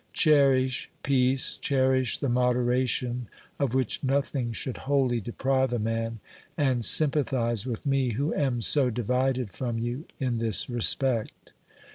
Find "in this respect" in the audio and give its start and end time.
10.19-11.51